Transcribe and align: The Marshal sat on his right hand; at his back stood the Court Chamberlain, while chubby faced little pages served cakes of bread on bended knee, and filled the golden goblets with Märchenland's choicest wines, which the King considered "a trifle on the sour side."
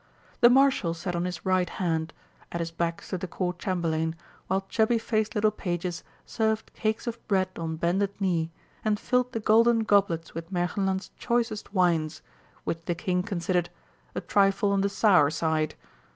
The 0.39 0.49
Marshal 0.49 0.95
sat 0.95 1.15
on 1.15 1.25
his 1.25 1.45
right 1.45 1.69
hand; 1.69 2.11
at 2.51 2.59
his 2.59 2.71
back 2.71 3.03
stood 3.03 3.19
the 3.19 3.27
Court 3.27 3.59
Chamberlain, 3.59 4.15
while 4.47 4.61
chubby 4.67 4.97
faced 4.97 5.35
little 5.35 5.51
pages 5.51 6.03
served 6.25 6.73
cakes 6.73 7.05
of 7.05 7.19
bread 7.27 7.49
on 7.55 7.75
bended 7.75 8.19
knee, 8.19 8.49
and 8.83 8.99
filled 8.99 9.31
the 9.31 9.39
golden 9.39 9.83
goblets 9.83 10.33
with 10.33 10.51
Märchenland's 10.51 11.11
choicest 11.19 11.71
wines, 11.75 12.23
which 12.63 12.81
the 12.85 12.95
King 12.95 13.21
considered 13.21 13.69
"a 14.15 14.21
trifle 14.21 14.71
on 14.71 14.81
the 14.81 14.89
sour 14.89 15.29
side." 15.29 15.75